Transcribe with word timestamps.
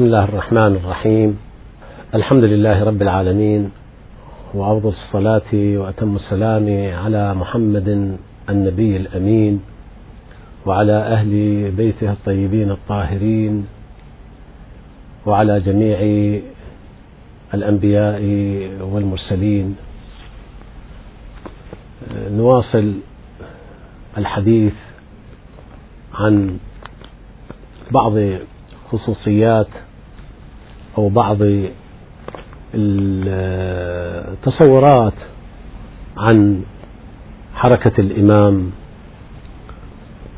بسم 0.00 0.06
الله 0.06 0.24
الرحمن 0.24 0.76
الرحيم. 0.76 1.38
الحمد 2.14 2.44
لله 2.44 2.84
رب 2.84 3.02
العالمين 3.02 3.70
وأفضل 4.54 4.88
الصلاة 4.88 5.52
وأتم 5.52 6.16
السلام 6.16 6.94
على 7.04 7.34
محمد 7.34 8.16
النبي 8.50 8.96
الأمين 8.96 9.60
وعلى 10.66 10.92
أهل 10.92 11.30
بيته 11.76 12.12
الطيبين 12.12 12.70
الطاهرين 12.70 13.66
وعلى 15.26 15.60
جميع 15.60 15.98
الأنبياء 17.54 18.22
والمرسلين. 18.80 19.76
نواصل 22.32 22.94
الحديث 24.18 24.74
عن 26.14 26.58
بعض 27.90 28.12
خصوصيات 28.92 29.68
أو 30.98 31.08
بعض 31.08 31.38
التصورات 34.34 35.12
عن 36.16 36.62
حركة 37.54 38.00
الإمام 38.00 38.70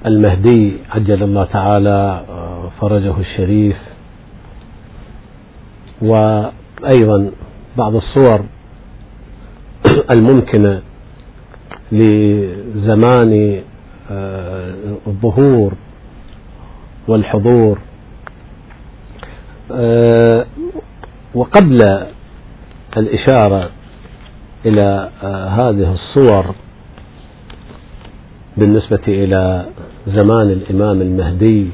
المهدي 0.07 0.73
عجل 0.91 1.23
الله 1.23 1.45
تعالى 1.45 2.25
فرجه 2.81 3.15
الشريف 3.21 3.77
وأيضا 6.03 7.31
بعض 7.77 7.95
الصور 7.97 8.45
الممكنة 10.11 10.83
لزمان 11.93 13.61
الظهور 15.07 15.73
والحضور. 17.09 17.79
آه، 17.79 17.92
وقبل 21.35 21.79
الإشارة 22.97 23.71
إلى 24.67 25.11
آه، 25.23 25.47
هذه 25.49 25.93
الصور 25.93 26.55
بالنسبة 28.57 29.03
إلى 29.09 29.67
زمان 30.07 30.51
الإمام 30.51 31.03
المهدي 31.03 31.71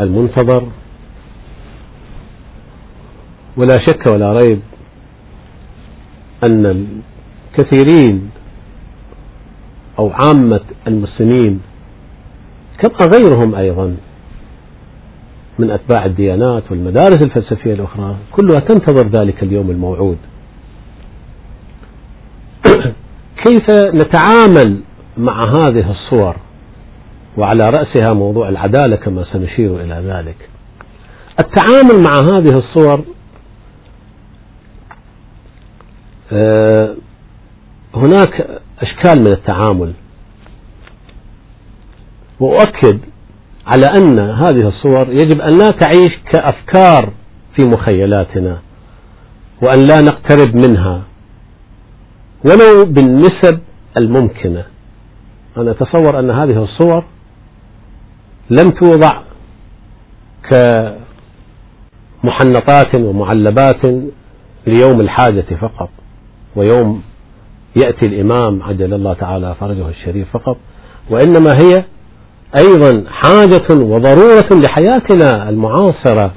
المنتظر 0.00 0.68
ولا 3.56 3.76
شك 3.86 4.06
ولا 4.06 4.32
ريب 4.32 4.60
أن 6.44 6.86
الكثيرين 7.58 8.30
أو 9.98 10.10
عامة 10.10 10.60
المسلمين 10.86 11.60
كما 12.78 13.06
غيرهم 13.16 13.54
أيضا 13.54 13.96
من 15.60 15.70
أتباع 15.70 16.04
الديانات 16.04 16.62
والمدارس 16.70 17.26
الفلسفية 17.26 17.74
الأخرى 17.74 18.16
كلها 18.32 18.60
تنتظر 18.60 19.08
ذلك 19.08 19.42
اليوم 19.42 19.70
الموعود. 19.70 20.18
كيف 23.44 23.70
نتعامل 23.94 24.80
مع 25.16 25.44
هذه 25.44 25.90
الصور 25.90 26.36
وعلى 27.36 27.64
رأسها 27.64 28.12
موضوع 28.12 28.48
العدالة 28.48 28.96
كما 28.96 29.24
سنشير 29.32 29.80
إلى 29.80 30.02
ذلك؟ 30.06 30.36
التعامل 31.40 32.02
مع 32.02 32.20
هذه 32.20 32.58
الصور 32.58 33.04
آه، 36.32 36.94
هناك 37.94 38.60
أشكال 38.82 39.20
من 39.20 39.26
التعامل. 39.26 39.92
وأؤكد 42.40 43.00
على 43.66 43.86
أن 43.98 44.18
هذه 44.18 44.68
الصور 44.68 45.12
يجب 45.12 45.40
أن 45.40 45.58
لا 45.58 45.70
تعيش 45.70 46.18
كأفكار 46.32 47.12
في 47.56 47.62
مخيلاتنا 47.64 48.58
وأن 49.62 49.86
لا 49.86 50.00
نقترب 50.00 50.56
منها. 50.56 51.02
ولو 52.44 52.84
بالنسب 52.84 53.60
الممكنة. 53.98 54.64
أنا 55.56 55.70
أتصور 55.70 56.18
أن 56.18 56.30
هذه 56.30 56.62
الصور 56.64 57.04
لم 58.50 58.70
توضع 58.70 59.22
كمحنطات 62.22 62.94
ومعلبات 63.00 63.84
ليوم 64.66 65.00
الحاجة 65.00 65.46
فقط 65.60 65.88
ويوم 66.56 67.02
يأتي 67.84 68.06
الإمام 68.06 68.62
عجل 68.62 68.94
الله 68.94 69.14
تعالى 69.14 69.54
فرجه 69.60 69.88
الشريف 69.88 70.28
فقط 70.32 70.56
وإنما 71.10 71.50
هي 71.62 71.84
أيضا 72.58 73.04
حاجة 73.10 73.66
وضرورة 73.84 74.48
لحياتنا 74.52 75.48
المعاصرة 75.48 76.34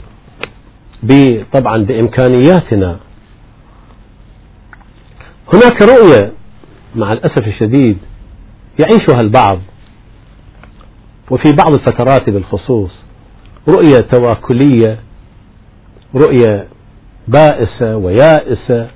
طبعا 1.54 1.78
بإمكانياتنا. 1.84 3.00
هناك 5.54 5.82
رؤية 5.82 6.32
مع 6.96 7.14
الأسف 7.14 7.48
الشديد 7.48 7.98
يعيشها 8.80 9.22
البعض 9.22 9.60
وفي 11.32 11.52
بعض 11.52 11.74
الفترات 11.74 12.30
بالخصوص 12.30 12.92
رؤية 13.68 13.98
تواكلية 13.98 15.00
رؤية 16.16 16.68
بائسة 17.28 17.96
ويائسة 17.98 18.88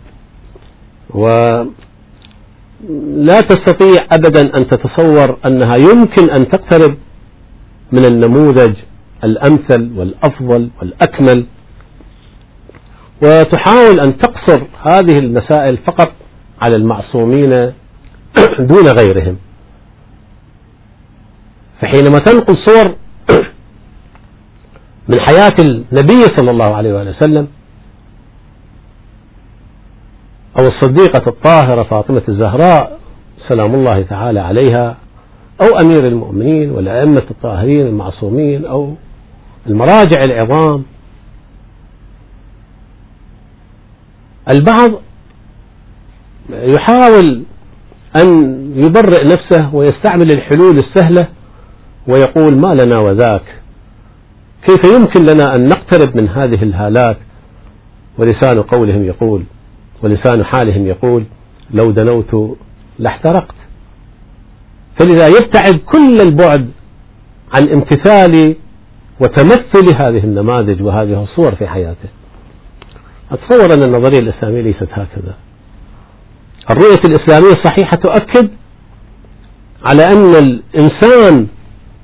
ولا 1.09 1.67
تستطيع 3.49 4.07
أبدا 4.11 4.41
أن 4.41 4.67
تتصور 4.69 5.38
أنها 5.45 5.75
يمكن 5.78 6.29
أن 6.29 6.49
تقترب 6.49 6.97
من 7.91 8.05
النموذج 8.05 8.75
الأمثل 9.23 9.91
والأفضل 9.95 10.69
والأكمل. 10.79 11.45
وتحاول 13.23 13.99
أن 13.99 14.17
تقصر 14.17 14.63
هذه 14.83 15.17
المسائل 15.19 15.77
فقط 15.77 16.11
على 16.61 16.75
المعصومين 16.75 17.49
دون 18.71 18.87
غيرهم. 18.99 19.37
فحينما 21.81 22.19
تنقل 22.19 22.55
صور 22.65 22.95
من 25.09 25.19
حياة 25.19 25.55
النبي 25.59 26.21
صلى 26.37 26.51
الله 26.51 26.75
عليه 26.75 26.93
وسلم 26.93 27.47
أو 30.59 30.67
الصديقة 30.67 31.23
الطاهرة 31.27 31.83
فاطمة 31.83 32.21
الزهراء 32.29 32.99
سلام 33.49 33.75
الله 33.75 34.01
تعالى 34.09 34.39
عليها 34.39 34.97
أو 35.62 35.79
أمير 35.81 36.07
المؤمنين 36.07 36.72
والأئمة 36.72 37.23
الطاهرين 37.31 37.88
المعصومين 37.88 38.66
أو 38.66 38.94
المراجع 39.68 40.22
العظام. 40.25 40.84
البعض 44.51 44.91
يحاول 46.50 47.44
أن 48.16 48.28
يبرئ 48.75 49.23
نفسه 49.23 49.75
ويستعمل 49.75 50.31
الحلول 50.31 50.78
السهلة 50.78 51.28
ويقول 52.07 52.62
ما 52.62 52.73
لنا 52.73 53.00
وذاك؟ 53.00 53.44
كيف 54.67 54.94
يمكن 54.94 55.25
لنا 55.34 55.56
أن 55.56 55.69
نقترب 55.69 56.22
من 56.22 56.29
هذه 56.29 56.63
الهالات؟ 56.63 57.17
ولسان 58.17 58.62
قولهم 58.62 59.03
يقول 59.03 59.44
ولسان 60.03 60.44
حالهم 60.44 60.88
يقول 60.88 61.25
لو 61.72 61.91
دنوت 61.91 62.57
لاحترقت. 63.00 63.56
فلذا 65.00 65.28
يبتعد 65.28 65.74
كل 65.74 66.22
البعد 66.22 66.69
عن 67.53 67.69
امتثال 67.69 68.56
وتمثل 69.22 69.96
هذه 70.03 70.24
النماذج 70.24 70.81
وهذه 70.81 71.24
الصور 71.24 71.56
في 71.56 71.68
حياته. 71.68 72.09
أتصور 73.31 73.74
أن 73.74 73.84
النظرية 73.84 74.19
الإسلامية 74.19 74.62
ليست 74.62 74.88
هكذا. 74.91 75.34
الرؤية 76.69 77.02
الإسلامية 77.08 77.52
الصحيحة 77.52 77.97
تؤكد 77.97 78.50
على 79.85 80.06
أن 80.06 80.35
الإنسان 80.35 81.47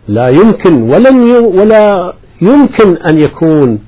لا 0.08 0.28
يمكن 0.30 0.82
ولن 0.82 1.30
ولا 1.60 2.14
يمكن 2.42 2.98
أن 3.10 3.22
يكون 3.22 3.80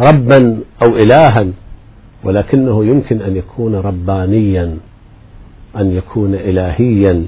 ربا 0.00 0.60
أو 0.86 0.96
إلها 0.96 1.46
ولكنه 2.24 2.84
يمكن 2.84 3.22
أن 3.22 3.36
يكون 3.36 3.74
ربانيا 3.74 4.76
أن 5.76 5.96
يكون 5.96 6.34
إلهيا. 6.34 7.24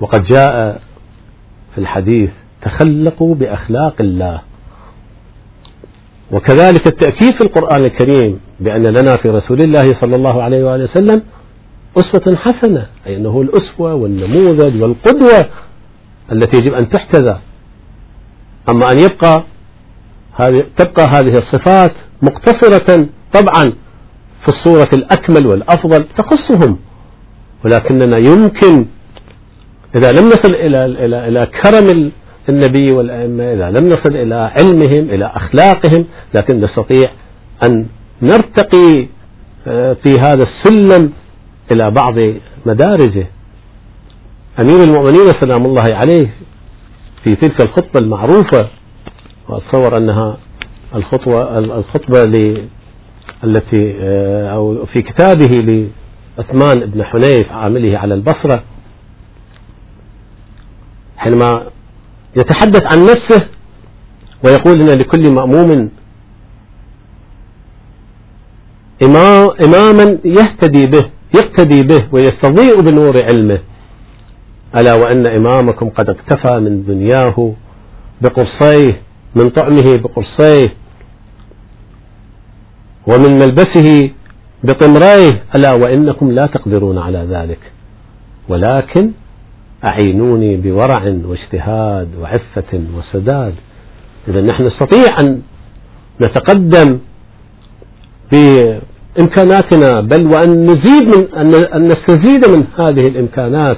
وقد 0.00 0.22
جاء 0.24 0.80
في 1.74 1.78
الحديث 1.80 2.30
تخلقوا 2.62 3.34
بأخلاق 3.34 3.94
الله. 4.00 4.40
وكذلك 6.32 6.86
التأكيد 6.86 7.32
في 7.32 7.40
القرآن 7.44 7.84
الكريم 7.84 8.40
بأن 8.60 8.82
لنا 8.82 9.16
في 9.16 9.28
رسول 9.28 9.60
الله 9.60 9.82
صلى 10.02 10.16
الله 10.16 10.42
عليه 10.42 10.64
وآله 10.64 10.84
وسلم 10.84 11.22
أسوة 11.96 12.36
حسنة 12.36 12.86
أي 13.06 13.16
أنه 13.16 13.40
الأسوة 13.40 13.94
والنموذج 13.94 14.82
والقدوة 14.82 15.50
التي 16.32 16.56
يجب 16.58 16.74
أن 16.74 16.88
تحتذى. 16.88 17.38
أما 18.68 18.92
أن 18.92 18.98
يبقى 19.02 19.44
تبقى 20.78 21.04
هذه 21.10 21.32
الصفات 21.38 21.92
مقتصرة 22.22 23.06
طبعا 23.34 23.72
في 24.46 24.48
الصورة 24.48 24.88
الأكمل 24.92 25.46
والأفضل 25.46 26.04
تخصهم. 26.18 26.78
ولكننا 27.64 28.16
يمكن 28.18 28.86
إذا 29.96 30.12
لم 30.12 30.26
نصل 30.26 30.54
إلى 30.54 30.84
إلى 30.84 31.28
إلى 31.28 31.46
كرم 31.62 32.12
النبي 32.48 32.92
والأئمة 32.92 33.52
إذا 33.52 33.70
لم 33.70 33.86
نصل 33.86 34.16
إلى 34.16 34.34
علمهم 34.34 35.10
إلى 35.10 35.26
أخلاقهم 35.26 36.04
لكن 36.34 36.60
نستطيع 36.60 37.10
أن 37.64 37.86
نرتقي 38.22 39.06
آه، 39.66 39.92
في 39.92 40.14
هذا 40.24 40.44
السلم 40.44 41.12
إلى 41.72 41.90
بعض 41.90 42.14
مدارجه. 42.66 43.26
أمير 44.60 44.84
المؤمنين 44.84 45.26
سلام 45.40 45.66
الله 45.66 45.94
عليه 45.94 46.30
في 47.24 47.34
تلك 47.34 47.62
الخطبة 47.62 48.00
المعروفة 48.00 48.68
وأتصور 49.48 49.96
أنها 49.96 50.36
الخطوة 50.94 51.58
الخطبة 51.58 52.22
التي 53.44 53.96
آه، 54.00 54.50
أو 54.50 54.86
في 54.86 55.02
كتابه 55.02 55.46
لعثمان 55.46 56.80
بن 56.90 57.04
حنيف 57.04 57.52
عامله 57.52 57.98
على 57.98 58.14
البصرة. 58.14 58.62
حينما 61.18 61.70
يتحدث 62.36 62.82
عن 62.84 63.02
نفسه 63.02 63.46
ويقول 64.44 64.80
إن 64.80 64.98
لكل 64.98 65.30
مأموم 65.30 65.90
إماما 69.64 70.18
يهتدي 70.24 70.86
به 70.86 71.10
يقتدي 71.34 71.82
به 71.82 72.08
ويستضيء 72.12 72.80
بنور 72.80 73.24
علمه. 73.24 73.58
ألا 74.78 74.94
وأن 74.94 75.26
إمامكم 75.26 75.88
قد 75.88 76.10
اكتفى 76.10 76.60
من 76.60 76.84
دنياه 76.84 77.52
بقرصيه 78.20 79.00
من 79.34 79.50
طعمه 79.50 79.96
بقرصيه 79.96 80.74
ومن 83.06 83.32
ملبسه 83.32 84.10
بطمريه. 84.64 85.42
ألا 85.54 85.74
وإنكم 85.74 86.30
لا 86.32 86.46
تقدرون 86.46 86.98
على 86.98 87.26
ذلك. 87.30 87.60
ولكن 88.48 89.12
أعينوني 89.84 90.56
بورع 90.56 91.04
واجتهاد 91.04 92.08
وعفة 92.20 92.80
وسداد. 92.96 93.54
إذا 94.28 94.40
نحن 94.40 94.66
نستطيع 94.66 95.16
أن 95.20 95.42
نتقدم 96.20 96.98
بإمكاناتنا 98.32 100.00
بل 100.00 100.26
وأن 100.26 100.64
نزيد 100.66 101.16
من 101.16 101.64
أن 101.74 101.88
نستزيد 101.88 102.48
من 102.48 102.64
هذه 102.78 103.08
الإمكانات 103.08 103.76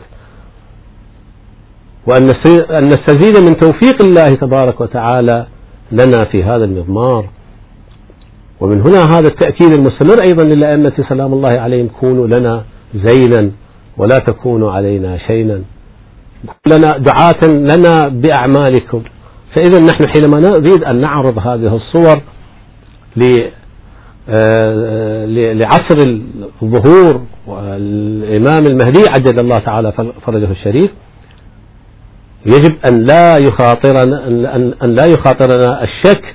وأن 2.07 2.25
نستزيد 2.89 3.37
من 3.37 3.57
توفيق 3.57 4.03
الله 4.03 4.35
تبارك 4.35 4.81
وتعالى 4.81 5.47
لنا 5.93 6.19
في 6.33 6.43
هذا 6.45 6.65
المضمار. 6.65 7.29
ومن 8.61 8.81
هنا 8.81 9.05
هذا 9.05 9.29
التأكيد 9.29 9.73
المستمر 9.73 10.23
أيضا 10.27 10.45
للأئمة 10.45 10.93
سلام 11.09 11.33
الله 11.33 11.61
عليهم 11.61 11.89
كونوا 12.01 12.27
لنا 12.27 12.65
زينا 12.95 13.51
ولا 13.97 14.19
تكونوا 14.19 14.73
علينا 14.73 15.19
شينا. 15.27 15.63
لنا 16.67 16.99
دعاة 16.99 17.45
لنا 17.51 18.09
بأعمالكم. 18.09 19.03
فإذا 19.57 19.81
نحن 19.81 20.09
حينما 20.09 20.41
نريد 20.41 20.85
أن 20.85 21.01
نعرض 21.01 21.39
هذه 21.39 21.77
الصور 21.77 22.23
آه، 24.29 25.27
لعصر 25.55 25.97
الظهور 26.63 27.23
والإمام 27.47 28.67
المهدي 28.71 29.03
عجل 29.09 29.41
الله 29.41 29.59
تعالى 29.59 29.93
فرجه 30.27 30.51
الشريف 30.51 30.91
يجب 32.47 32.75
أن 32.89 33.07
لا 33.07 33.37
يخاطرنا 33.37 34.27
أن 34.85 34.95
لا 34.95 35.05
يخاطرنا 35.09 35.85
الشك 35.85 36.35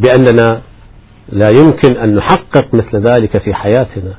بأننا 0.00 0.60
لا 1.32 1.50
يمكن 1.50 1.96
أن 1.96 2.14
نحقق 2.14 2.74
مثل 2.74 2.96
ذلك 3.08 3.42
في 3.42 3.54
حياتنا. 3.54 4.14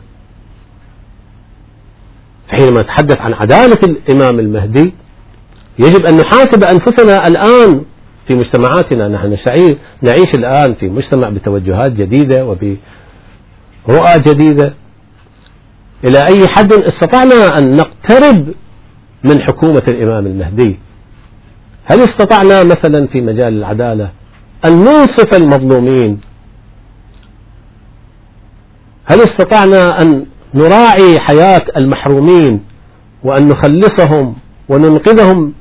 حينما 2.47 2.81
نتحدث 2.81 3.17
عن 3.17 3.33
عدالة 3.33 3.79
الإمام 3.83 4.39
المهدي 4.39 4.93
يجب 5.79 6.05
أن 6.05 6.17
نحاسب 6.17 6.63
أنفسنا 6.63 7.27
الآن 7.27 7.85
في 8.27 8.35
مجتمعاتنا. 8.35 9.07
نحن 9.07 9.37
نعيش 10.01 10.29
الآن 10.37 10.73
في 10.73 10.89
مجتمع 10.89 11.29
بتوجهات 11.29 11.91
جديدة 11.91 12.45
وبرؤى 12.45 14.19
جديدة. 14.27 14.73
إلى 16.03 16.17
أي 16.17 16.47
حد 16.47 16.73
استطعنا 16.73 17.57
أن 17.59 17.75
نقترب 17.75 18.53
من 19.23 19.41
حكومة 19.41 19.83
الإمام 19.89 20.27
المهدي؟ 20.27 20.79
هل 21.85 21.99
استطعنا 21.99 22.63
مثلا 22.63 23.07
في 23.07 23.21
مجال 23.21 23.53
العدالة 23.53 24.09
أن 24.65 24.71
ننصف 24.71 25.35
المظلومين؟ 25.35 26.19
هل 29.05 29.19
استطعنا 29.19 30.01
أن 30.01 30.25
نراعي 30.55 31.19
حياة 31.19 31.61
المحرومين 31.77 32.61
وأن 33.23 33.47
نخلصهم 33.47 34.35
وننقذهم 34.69 35.53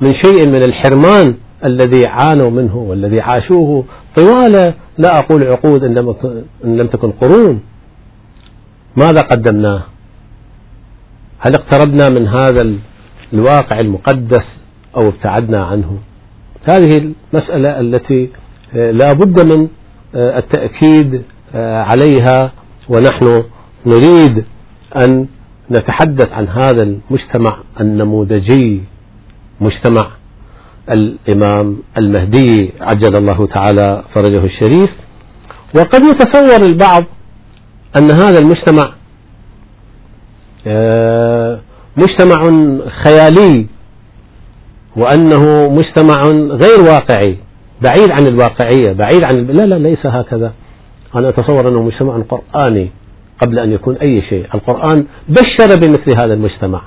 من 0.00 0.10
شيء 0.24 0.48
من 0.48 0.62
الحرمان 0.62 1.34
الذي 1.64 2.06
عانوا 2.06 2.50
منه 2.50 2.76
والذي 2.76 3.20
عاشوه. 3.20 3.84
طوال 4.16 4.74
لا 4.98 5.18
أقول 5.18 5.46
عقود 5.46 5.84
إن 5.84 6.76
لم 6.76 6.86
تكن 6.86 7.10
قرون. 7.10 7.60
ماذا 8.96 9.20
قدمناه؟ 9.20 9.82
هل 11.38 11.52
اقتربنا 11.54 12.08
من 12.08 12.28
هذا 12.28 12.74
الواقع 13.32 13.78
المقدس 13.80 14.44
أو 14.96 15.08
ابتعدنا 15.08 15.64
عنه؟ 15.64 15.98
هذه 16.70 17.12
المسألة 17.34 17.80
التي 17.80 18.28
آه، 18.74 18.90
لا 18.90 19.12
بد 19.12 19.52
من 19.52 19.68
آه، 20.14 20.38
التأكيد 20.38 21.22
آه، 21.54 21.82
عليها 21.82 22.52
ونحن 22.88 23.44
نريد 23.86 24.44
أن 25.04 25.26
نتحدث 25.70 26.32
عن 26.32 26.48
هذا 26.48 26.82
المجتمع 26.82 27.58
النموذجي 27.80 28.82
مجتمع 29.60 30.10
الإمام 30.90 31.76
المهدي 31.98 32.72
عجل 32.80 33.16
الله 33.16 33.46
تعالى 33.46 34.04
فرجه 34.14 34.44
الشريف. 34.44 34.90
وقد 35.76 36.00
يتصور 36.04 36.66
البعض 36.66 37.04
أن 37.98 38.10
هذا 38.10 38.38
المجتمع 38.38 38.92
مجتمع 41.96 42.50
خيالي 43.04 43.66
وأنه 44.96 45.68
مجتمع 45.68 46.22
غير 46.50 46.80
واقعي 46.80 47.36
بعيد 47.82 48.10
عن 48.10 48.26
الواقعية 48.26 48.92
بعيد 48.92 49.24
عن 49.24 49.36
لا 49.46 49.62
لا 49.62 49.88
ليس 49.88 50.06
هكذا. 50.06 50.52
أنا 51.18 51.28
أتصور 51.28 51.68
أنه 51.68 51.82
مجتمع 51.82 52.22
قرآني. 52.28 52.90
قبل 53.42 53.58
أن 53.58 53.72
يكون 53.72 53.96
أي 53.96 54.22
شيء. 54.28 54.46
القرآن 54.54 55.06
بشر 55.28 55.76
بمثل 55.76 56.10
هذا 56.22 56.34
المجتمع. 56.34 56.82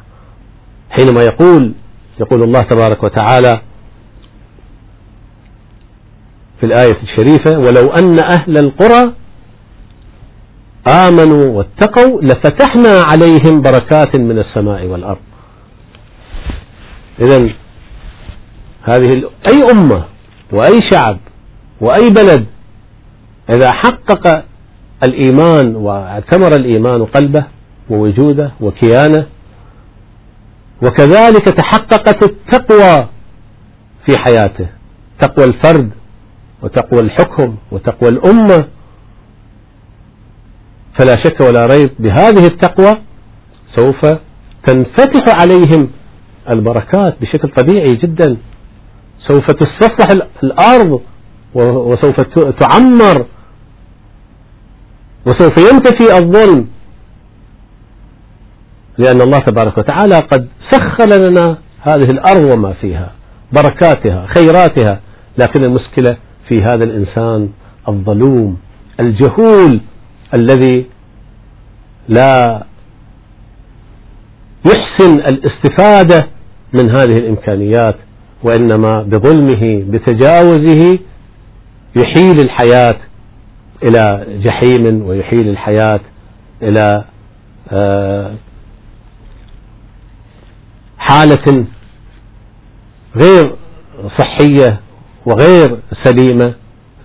حينما 0.90 1.22
يقول 1.22 1.74
يقول 2.20 2.44
الله 2.44 2.60
تبارك 2.62 3.04
وتعالى 3.04 3.62
في 6.60 6.66
الآية 6.66 6.98
الشريفة 7.04 7.60
ولو 7.60 7.90
أن 7.92 8.20
أهل 8.20 8.58
القرى 8.58 9.14
آمنوا 10.88 11.46
واتقوا 11.46 12.22
لفتحنا 12.22 13.02
عليهم 13.02 13.62
بركات 13.62 14.20
من 14.20 14.40
السماء 14.40 14.86
والأرض. 14.86 15.22
إذا 17.20 17.50
هذه 18.84 19.10
أي 19.50 19.72
أمة 19.72 20.06
وأي 20.52 20.80
شعب 20.92 21.18
وأي 21.82 22.10
بلد 22.10 22.46
إذا 23.50 23.72
حقق 23.72 24.44
الإيمان 25.04 25.76
واعتمر 25.76 26.56
الإيمان 26.56 27.06
قلبه 27.06 27.46
ووجوده 27.90 28.52
وكيانه 28.62 29.28
وكذلك 30.84 31.44
تحققت 31.44 32.24
التقوى 32.24 33.08
في 34.06 34.18
حياته 34.18 34.68
تقوى 35.22 35.46
الفرد 35.48 35.90
وتقوى 36.62 37.02
الحكم 37.02 37.56
وتقوى 37.72 38.10
الأمة. 38.10 38.68
فلا 41.00 41.16
شك 41.24 41.42
ولا 41.42 41.66
ريب 41.66 41.90
بهذه 42.00 42.48
التقوى 42.48 42.92
سوف 43.78 44.06
تنفتح 44.68 45.42
عليهم 45.42 45.90
البركات 46.54 47.22
بشكل 47.22 47.48
طبيعي 47.48 47.94
جدا. 47.94 48.38
سوف 49.28 49.46
تستصلح 49.52 50.26
الأرض 50.44 51.02
وسوف 51.56 52.22
تعمر 52.60 53.26
وسوف 55.26 55.58
ينتفي 55.72 56.18
الظلم. 56.18 56.68
لأن 58.98 59.22
الله 59.22 59.40
تبارك 59.40 59.78
وتعالى 59.78 60.20
قد 60.20 60.48
سخر 60.72 61.06
لنا 61.06 61.58
هذه 61.82 62.04
الأرض 62.12 62.46
وما 62.54 62.74
فيها 62.74 63.12
بركاتها 63.52 64.28
خيراتها. 64.36 65.00
لكن 65.38 65.64
المشكلة 65.64 66.18
في 66.50 66.58
هذا 66.64 66.84
الإنسان 66.84 67.50
الظلوم 67.88 68.58
الجهول 69.00 69.82
الذي 70.34 70.86
لا 72.10 72.64
يحسن 74.66 75.14
الاستفادة 75.20 76.28
من 76.74 76.90
هذه 76.90 77.18
الإمكانيات 77.18 77.96
وإنما 78.44 79.04
بظلمه 79.04 79.84
بتجاوزه 79.90 81.00
يحيل 81.96 82.40
الحياة 82.40 82.96
إلى 83.84 84.26
جحيم 84.46 85.02
ويحيل 85.08 85.50
الحياة 85.50 86.00
إلى 86.62 87.04
آه، 87.72 88.36
حالة 90.98 91.66
غير 93.16 93.56
صحية 94.20 94.80
وغير 95.26 95.80
سليمة 96.04 96.54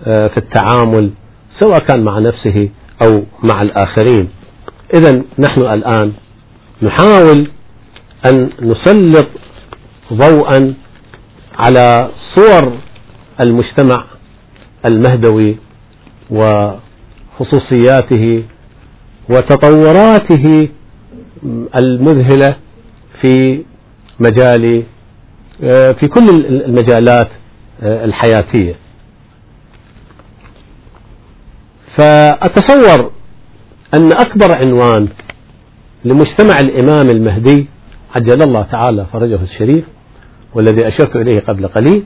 آه، 0.07 0.27
في 0.27 0.37
التعامل 0.37 1.11
سواء 1.59 1.79
كان 1.79 2.03
مع 2.03 2.19
نفسه 2.19 2.69
أو 3.03 3.23
مع 3.43 3.61
الآخرين. 3.61 4.29
إذا 4.95 5.23
نحن 5.39 5.61
الآن 5.61 6.13
نحاول 6.81 7.51
أن 8.25 8.49
نسلط 8.61 9.27
ضوءا 10.13 10.73
على 11.59 12.09
صور 12.35 12.77
المجتمع 13.41 14.05
المهدوي 14.85 15.57
وخصوصياته 16.31 18.43
وتطوراته 19.29 20.69
المذهلة 21.79 22.55
في 23.21 23.63
مجال 24.19 24.83
آه، 25.63 25.91
في 25.91 26.07
كل 26.07 26.29
المجالات 26.45 27.27
آه، 27.83 28.05
الحياتية. 28.05 28.75
فأتصور 31.97 33.11
أن 33.93 34.11
أكبر 34.13 34.57
عنوان 34.57 35.07
لمجتمع 36.05 36.59
الإمام 36.59 37.09
المهدي 37.09 37.67
عجل 38.17 38.41
الله 38.43 38.61
تعالى 38.71 39.05
فرجه 39.13 39.39
الشريف 39.43 39.83
والذي 40.53 40.87
أشرت 40.87 41.15
إليه 41.15 41.39
قبل 41.39 41.67
قليل 41.67 42.03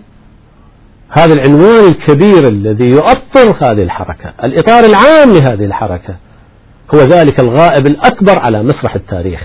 هذا 1.17 1.33
العنوان 1.33 1.87
الكبير 1.87 2.47
الذي 2.47 2.91
يؤطر 2.91 3.57
هذه 3.63 3.83
الحركة 3.83 4.33
الإطار 4.43 4.83
العام 4.83 5.29
لهذه 5.33 5.65
الحركة 5.65 6.15
هو 6.95 6.99
ذلك 6.99 7.39
الغائب 7.39 7.87
الأكبر 7.87 8.39
على 8.39 8.63
مسرح 8.63 8.95
التاريخ. 8.95 9.41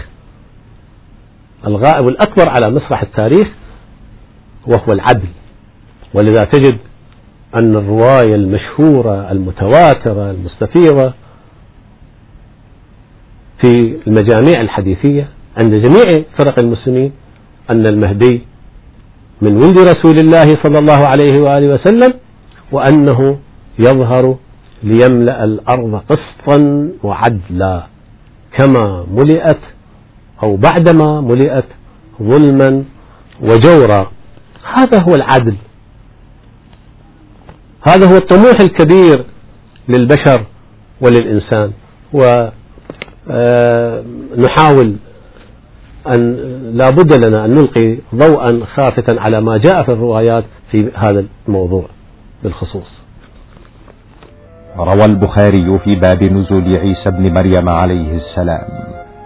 الغائب 1.66 2.08
الأكبر 2.08 2.48
على 2.48 2.70
مسرح 2.70 3.02
التاريخ 3.02 3.48
وهو 4.66 4.92
العدل. 4.92 5.28
ولذا 6.14 6.40
تجد 6.44 6.78
أن 7.60 7.74
الرواية 7.74 8.34
المشهورة 8.34 9.32
المتواترة 9.32 10.30
المستفيضة 10.30 11.14
في 13.62 13.98
المجاميع 14.06 14.60
الحديثية 14.60 15.28
عند 15.56 15.74
جميع 15.74 16.24
فرق 16.38 16.58
المسلمين 16.58 17.12
أن 17.70 17.86
المهدي 17.86 18.42
من 19.42 19.56
ولد 19.56 19.78
رسول 19.78 20.18
الله 20.20 20.46
صلى 20.62 20.78
الله 20.78 21.06
عليه 21.06 21.40
وآله 21.40 21.68
وسلم 21.74 22.14
وأنه 22.72 23.38
يظهر 23.78 24.36
ليملأ 24.82 25.44
الأرض 25.44 26.02
قسطا 26.10 26.88
وعدلا 27.02 27.86
كما 28.58 29.06
ملئت 29.12 29.58
أو 30.42 30.56
بعدما 30.56 31.20
ملئت 31.20 31.64
ظلما 32.22 32.84
وجورا. 33.42 34.10
هذا 34.76 35.02
هو 35.08 35.14
العدل. 35.14 35.56
هذا 37.88 38.06
هو 38.12 38.16
الطموح 38.16 38.56
الكبير 38.60 39.24
للبشر 39.88 40.44
وللإنسان. 41.00 41.72
ونحاول 42.12 42.52
آه، 43.30 44.02
أن 46.14 46.32
لا 46.74 46.90
بد 46.90 47.26
لنا 47.26 47.44
أن 47.44 47.54
نلقي 47.54 47.98
ضوءا 48.14 48.60
خافتا 48.74 49.14
على 49.20 49.40
ما 49.40 49.56
جاء 49.56 49.82
في 49.82 49.92
الروايات 49.92 50.44
في 50.70 50.90
هذا 50.94 51.24
الموضوع 51.48 51.84
بالخصوص. 52.42 52.86
روى 54.78 55.04
البخاري 55.04 55.78
في 55.84 55.94
باب 55.94 56.24
نزول 56.24 56.76
عيسى 56.76 57.10
بن 57.10 57.34
مريم 57.34 57.68
عليه 57.68 58.16
السلام. 58.16 58.68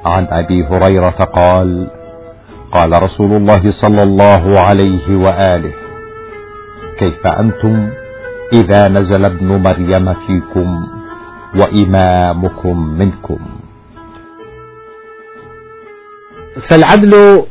عن 0.06 0.26
أبي 0.30 0.64
هريرة 0.64 1.10
قال 1.24 1.86
قال 2.72 3.02
رسول 3.02 3.32
الله 3.36 3.74
صلى 3.82 4.02
الله 4.02 4.60
عليه 4.60 5.16
وآله 5.16 5.72
كيف 6.98 7.26
أنتم 7.26 7.88
إذا 8.52 8.88
نزل 8.88 9.24
ابن 9.24 9.46
مريم 9.46 10.14
فيكم 10.26 10.86
وإمامكم 11.60 12.76
منكم؟ 12.98 13.38
فالعدل 16.70 17.44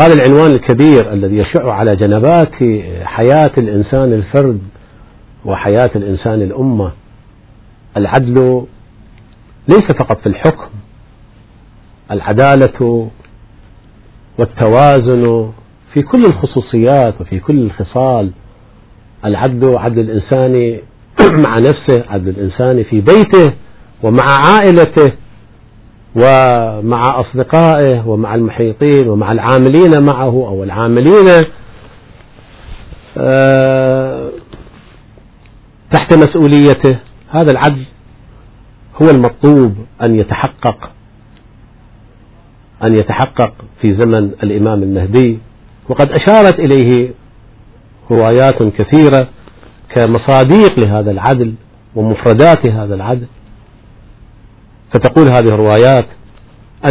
هذا 0.00 0.14
العنوان 0.14 0.50
الكبير 0.50 1.12
الذي 1.12 1.36
يشع 1.36 1.72
على 1.72 1.96
جنبات 1.96 2.54
حياة 3.02 3.50
الإنسان 3.58 4.12
الفرد 4.12 4.60
وحياة 5.44 5.90
الإنسان 5.96 6.42
الأمة. 6.42 6.92
العدل 7.96 8.66
ليس 9.68 9.82
فقط 10.00 10.20
في 10.20 10.26
الحكم 10.26 10.70
العدالة 12.10 13.10
والتوازن 14.38 15.50
في 15.94 16.02
كل 16.02 16.24
الخصوصيات 16.24 17.20
وفي 17.20 17.38
كل 17.40 17.58
الخصال. 17.58 18.30
العدل 19.24 19.78
عدل 19.78 20.00
الإنسان 20.10 20.78
مع 21.44 21.56
نفسه 21.56 22.04
عدل 22.08 22.28
الإنسان 22.28 22.84
في 22.84 23.00
بيته 23.00 23.54
ومع 24.02 24.24
عائلته. 24.24 25.16
ومع 26.14 27.16
أصدقائه 27.16 28.08
ومع 28.08 28.34
المحيطين 28.34 29.08
ومع 29.08 29.32
العاملين 29.32 30.02
معه 30.10 30.28
أو 30.48 30.62
العاملين 30.64 31.44
آه، 33.18 34.30
تحت 35.92 36.14
مسؤوليته. 36.14 36.98
هذا 37.30 37.50
العدل 37.52 37.84
هو 39.02 39.10
المطلوب 39.10 39.74
أن 40.02 40.18
يتحقق 40.18 40.90
أن 42.84 42.94
يتحقق 42.94 43.52
في 43.82 43.88
زمن 44.02 44.30
الإمام 44.42 44.82
المهدي. 44.82 45.38
وقد 45.88 46.10
أشارت 46.10 46.58
إليه 46.60 47.10
روايات 48.10 48.62
كثيرة 48.62 49.28
كمصاديق 49.94 50.78
لهذا 50.78 51.10
العدل 51.10 51.54
ومفردات 51.94 52.66
هذا 52.70 52.94
العدل. 52.94 53.26
فتقول 54.94 55.26
هذه 55.28 55.48
الروايات 55.54 56.06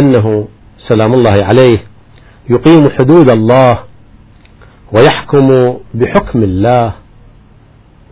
أنه 0.00 0.48
سلام 0.88 1.14
الله 1.14 1.34
عليه 1.50 1.78
يقيم 2.50 2.90
حدود 2.98 3.30
الله 3.30 3.78
ويحكم 4.92 5.76
بحكم 5.94 6.42
الله. 6.42 6.92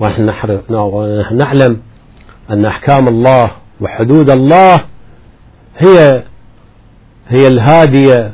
ونحن 0.00 1.36
نعلم 1.36 1.80
أن 2.50 2.66
أحكام 2.66 3.08
الله 3.08 3.50
وحدود 3.80 4.30
الله 4.30 4.74
هي 5.78 6.24
هي 7.28 7.48
الهادية 7.48 8.32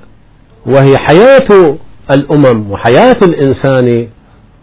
وهي 0.66 0.96
حياة 0.98 1.78
الأمم 2.10 2.70
وحياة 2.70 3.16
الإنسان 3.22 4.08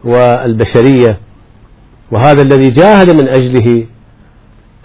والبشرية. 0.04 1.20
وهذا 2.12 2.42
الذي 2.42 2.70
جاهد 2.70 3.16
من 3.16 3.28
أجله 3.28 3.86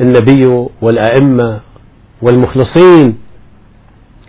النبي 0.00 0.66
والأئمة 0.82 1.60
والمخلصين 2.22 3.18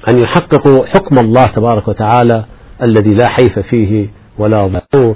أن 0.10 0.19
يحققوا 0.19 0.86
حكم 0.86 1.17
الله 1.19 1.46
تبارك 1.46 1.88
وتعالى 1.88 2.46
الذي 2.84 3.13
لا 3.13 3.27
حيف 3.27 3.60
فيه 3.60 4.08
ولا 4.38 4.81
ضرور. 4.96 5.15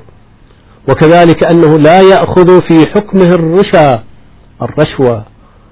وكذلك 0.90 1.52
أنه 1.54 1.78
لا 1.78 2.02
يأخذ 2.02 2.62
في 2.68 2.90
حكمه 2.96 3.36
الرشا 3.36 4.04
الرشوة 4.62 5.26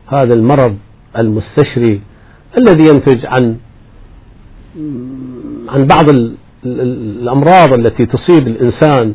هذا 0.08 0.34
المرض 0.34 0.77
المستشري 1.17 2.01
الذي 2.58 2.89
ينتج 2.89 3.25
عن 3.25 3.58
عن 5.70 5.88
بعض 5.88 6.05
الأمراض 6.65 7.74
التي 7.74 8.05
تصيب 8.05 8.48
الإنسان 8.48 9.13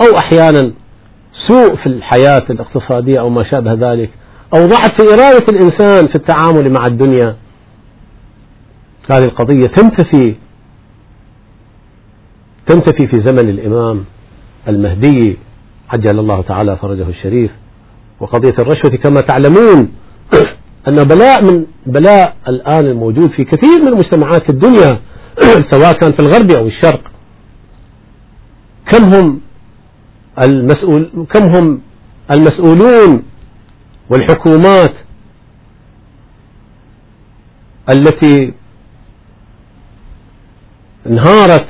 أو 0.00 0.18
أحيانا 0.18 0.72
سوء 1.48 1.76
في 1.76 1.86
الحياة 1.86 2.42
الاقتصادية 2.50 3.20
أو 3.20 3.28
ما 3.30 3.44
شابه 3.50 3.72
ذلك. 3.92 4.10
أو 4.54 4.66
ضعف 4.66 4.90
في 5.00 5.08
إرادة 5.08 5.46
الإنسان 5.48 6.08
في 6.08 6.14
التعامل 6.14 6.72
مع 6.72 6.86
الدنيا. 6.86 7.36
هذه 9.10 9.24
القضية 9.24 9.66
تنتفي 9.66 10.34
تنتفي 12.66 13.06
في 13.06 13.22
زمن 13.26 13.48
الإمام 13.48 14.04
المهدي 14.68 15.38
عجل 15.90 16.18
الله 16.18 16.42
تعالى 16.42 16.76
فرجه 16.76 17.08
الشريف. 17.08 17.50
وقضية 18.20 18.54
الرشوة 18.58 18.96
كما 18.96 19.20
تعلمون 19.20 19.92
أن 20.88 21.04
بلاء 21.04 21.44
من 21.44 21.66
بلاء 21.86 22.36
الآن 22.48 22.86
الموجود 22.86 23.30
في 23.30 23.44
كثير 23.44 23.82
من 23.84 23.96
مجتمعات 23.96 24.50
الدنيا 24.50 25.00
سواء 25.72 25.92
كان 25.92 26.12
في 26.12 26.20
الغرب 26.20 26.50
أو 26.58 26.66
الشرق. 26.66 27.00
كم 28.92 29.04
هم 29.04 29.40
المسؤول 30.44 31.26
كم 31.34 31.42
هم 31.42 31.80
المسؤولون 32.30 33.22
والحكومات 34.10 34.94
التي 37.90 38.52
انهارت 41.06 41.66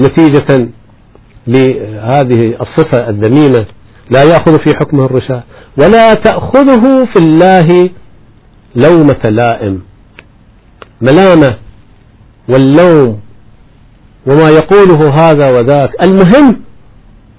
نتيجة 0.00 0.68
لهذه 1.46 2.56
الصفة 2.60 3.08
الذميمة 3.08 3.66
لا 4.10 4.22
يأخذ 4.22 4.56
في 4.64 4.72
حكمه 4.80 5.04
الرشا 5.04 5.42
ولا 5.78 6.14
تأخذه 6.14 7.04
في 7.04 7.18
الله 7.18 7.90
لومة 8.76 9.22
لائم. 9.24 9.82
ملامة 11.00 11.58
واللوم 12.48 13.20
وما 14.26 14.50
يقوله 14.50 15.14
هذا 15.14 15.50
وذاك. 15.50 15.90
المهم 16.04 16.60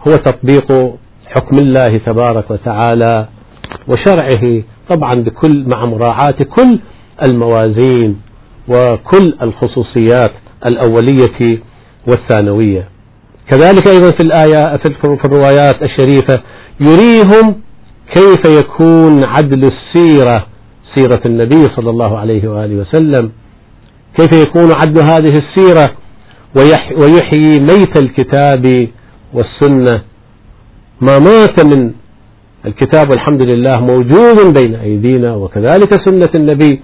هو 0.07 0.11
تطبيق 0.11 0.95
حكم 1.25 1.57
الله 1.57 1.97
تبارك 2.05 2.51
وتعالى 2.51 3.27
وشرعه 3.87 4.63
طبعا 4.89 5.13
بكل 5.13 5.65
مع 5.67 5.85
مراعاة 5.85 6.43
كل 6.55 6.79
الموازين 7.23 8.21
وكل 8.67 9.33
الخصوصيات 9.41 10.31
الأولية 10.65 11.59
والثانوية. 12.07 12.87
كذلك 13.51 13.87
أيضا 13.87 14.09
في 14.11 14.23
الآية 14.23 14.77
في 14.77 15.25
الروايات 15.25 15.75
الشريفة 15.83 16.41
يريهم 16.79 17.55
كيف 18.15 18.59
يكون 18.59 19.23
عدل 19.25 19.59
السيرة 19.71 20.45
سيرة 20.97 21.21
النبي 21.25 21.63
صلى 21.75 21.89
الله 21.89 22.17
عليه 22.19 22.47
وآله 22.49 22.75
وسلم. 22.75 23.31
كيف 24.19 24.41
يكون 24.47 24.71
عدل 24.75 25.01
هذه 25.01 25.41
السيرة؟ 25.43 25.95
ويحيي 27.01 27.59
ميت 27.59 27.97
الكتاب 28.01 28.87
والسنة. 29.33 30.01
ما 31.01 31.19
مات 31.19 31.65
من 31.75 31.91
الكتاب 32.65 33.09
والحمد 33.09 33.41
لله 33.51 33.79
موجود 33.79 34.53
بين 34.59 34.75
أيدينا 34.75 35.35
وكذلك 35.35 35.91
سنة 36.05 36.29
النبي 36.35 36.81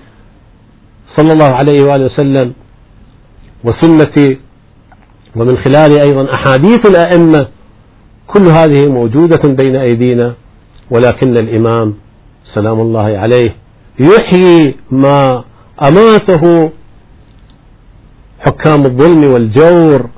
صلى 1.17 1.31
الله 1.33 1.51
عليه 1.55 1.83
وآله 1.83 2.05
وسلم 2.05 2.53
وسنة 3.63 4.37
ومن 5.35 5.57
خلال 5.57 5.99
أيضا 6.01 6.27
أحاديث 6.35 6.81
الأئمة 6.85 7.47
كل 8.27 8.41
هذه 8.41 8.87
موجودة 8.89 9.41
بين 9.61 9.77
أيدينا 9.77 10.33
ولكن 10.91 11.37
الإمام 11.37 11.93
سلام 12.55 12.79
الله 12.81 13.17
عليه 13.17 13.55
يحيي 13.99 14.75
ما 14.91 15.43
أماته 15.87 16.71
حكام 18.39 18.81
الظلم 18.85 19.33
والجور 19.33 20.09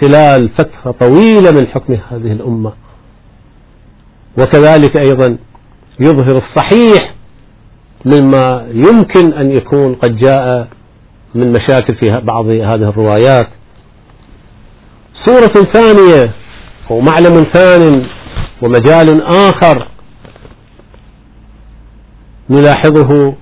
خلال 0.00 0.48
فترة 0.58 0.90
طويلة 1.00 1.50
من 1.50 1.66
حكم 1.66 1.92
هذه 2.10 2.32
الأمة. 2.32 2.72
وكذلك 4.38 5.00
أيضا 5.06 5.38
يظهر 6.00 6.42
الصحيح 6.42 7.14
مما 8.04 8.66
يمكن 8.72 9.32
أن 9.32 9.50
يكون 9.50 9.94
قد 9.94 10.16
جاء 10.16 10.68
من 11.34 11.52
مشاكل 11.52 11.96
في 12.02 12.20
بعض 12.20 12.46
هذه 12.46 12.88
الروايات. 12.88 13.48
صورة 15.26 15.64
ثانية 15.72 16.34
أو 16.90 17.00
معلم 17.00 17.44
ثان 17.54 18.06
ومجال 18.62 19.22
آخر 19.22 19.88
نلاحظه 22.50 23.34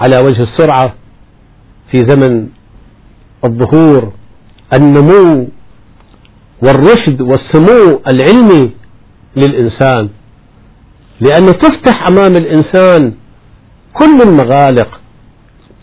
على 0.00 0.18
وجه 0.18 0.42
السرعة 0.42 0.94
في 1.92 2.04
زمن 2.08 2.48
الظهور. 3.44 4.12
النمو 4.74 5.48
والرشد 6.62 7.20
والسمو 7.20 8.02
العلمي 8.10 8.70
للإنسان. 9.36 10.08
لأنه 11.20 11.52
تفتح 11.52 12.08
أمام 12.08 12.36
الإنسان 12.36 13.12
كل 13.92 14.22
المغالق 14.22 15.00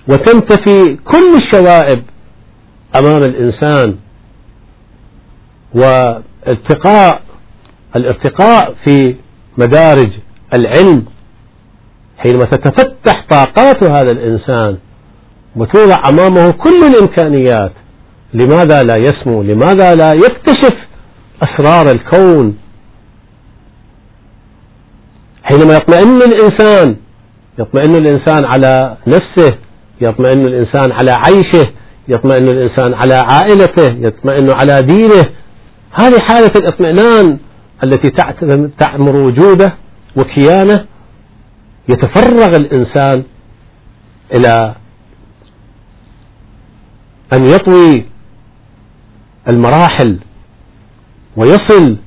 وتنتفي 0.10 0.96
كل 0.96 1.36
الشوائب 1.44 2.04
أمام 2.96 3.18
الإنسان. 3.24 3.96
والارتقاء 5.76 7.22
الارتقاء 7.96 8.76
في 8.86 9.16
مدارج 9.58 10.10
العلم 10.54 11.06
حينما 12.18 12.44
تتفتح 12.44 13.26
طاقات 13.30 13.84
هذا 13.84 14.12
الإنسان 14.12 14.78
وتوضع 15.56 16.02
أمامه 16.10 16.52
كل 16.52 16.84
الإمكانيات 16.94 17.72
لماذا 18.34 18.84
لا 18.84 18.96
يسمو؟ 18.96 19.44
لماذا 19.44 19.96
لا 19.96 20.12
يكتشف 20.12 20.76
أسرار 21.44 21.92
الكون؟ 21.96 22.58
حينما 25.44 25.76
يطمئن 25.76 26.22
الإنسان 26.22 26.96
يطمئن 27.60 27.96
الإنسان 27.96 28.46
على 28.46 28.98
نفسه 29.08 29.58
يطمئن 30.02 30.42
الإنسان 30.48 30.92
على 30.92 31.12
عيشه 31.12 31.72
يطمئن 32.08 32.48
الإنسان 32.50 32.94
على 32.94 33.14
عائلته 33.14 34.08
يطمئن 34.08 34.56
على 34.56 34.82
دينه 34.82 35.26
هذه 35.92 36.20
حالة 36.30 36.52
الإطمئنان 36.56 37.38
التي 37.84 38.10
تعمر 38.80 39.16
وجوده 39.16 39.74
وكيانه 40.16 40.86
يتفرغ 41.90 42.56
الإنسان 42.56 43.24
إلى 44.36 44.76
أن 47.34 47.48
يطوي 47.48 48.06
المراحل 49.50 50.20
ويصل 51.38 51.98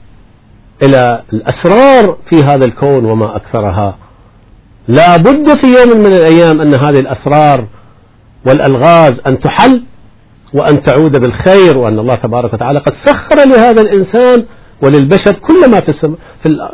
إلى 0.83 1.23
الأسرار 1.33 2.19
في 2.31 2.37
هذا 2.37 2.65
الكون 2.65 3.05
وما 3.05 3.37
أكثرها. 3.37 3.99
لا 4.89 5.17
بد 5.17 5.49
في 5.49 5.67
يوم 5.81 5.99
من 6.01 6.13
الأيام 6.13 6.61
أن 6.61 6.75
هذه 6.75 7.01
الأسرار 7.01 7.67
والألغاز 8.47 9.13
أن 9.27 9.41
تحل 9.41 9.83
وأن 10.55 10.83
تعود 10.85 11.21
بالخير 11.21 11.77
وأن 11.79 11.99
الله 11.99 12.15
تبارك 12.15 12.55
وتعالى 12.55 12.79
قد 12.79 12.93
سخر 13.05 13.37
لهذا 13.49 13.83
الإنسان 13.83 14.47
وللبشر 14.83 15.33
كل 15.49 15.71
ما 15.71 15.81
في, 15.81 15.89
السم... 15.89 16.15
في 16.43 16.69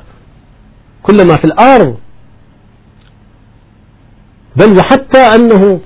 كل 1.02 1.26
ما 1.26 1.36
في 1.36 1.44
الأرض. 1.44 1.96
بل 4.56 4.78
وحتى 4.78 5.18
أنه 5.18 5.80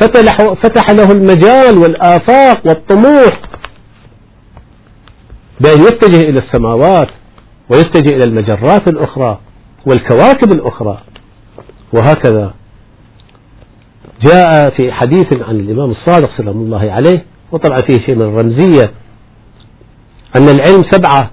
فتح, 0.00 0.36
فتح 0.62 0.90
له 0.90 1.12
المجال 1.12 1.78
والآفاق 1.78 2.66
والطموح 2.66 3.40
بأن 5.60 5.80
يتجه 5.80 6.20
إلى 6.20 6.38
السماوات 6.38 7.08
ويتجه 7.70 8.16
إلى 8.16 8.24
المجرات 8.24 8.88
الأخرى 8.88 9.38
والكواكب 9.86 10.52
الأخرى. 10.52 11.02
وهكذا 11.92 12.54
جاء 14.24 14.70
في 14.70 14.92
حديث 14.92 15.26
عن 15.40 15.60
الإمام 15.60 15.90
الصادق 15.90 16.30
سلام 16.36 16.56
الله 16.56 16.92
عليه 16.92 17.24
وطبعا 17.52 17.78
فيه 17.88 18.06
شيء 18.06 18.14
من 18.14 18.22
الرمزية. 18.22 18.92
أن 20.36 20.48
العلم 20.48 20.82
سبعة. 20.90 21.30